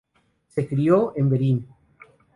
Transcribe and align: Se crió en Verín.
Se 0.47 0.67
crió 0.67 1.13
en 1.15 1.29
Verín. 1.29 1.67